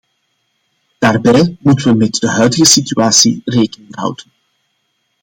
[0.99, 4.25] Daarbij moeten we met de huidige situatie rekening houden.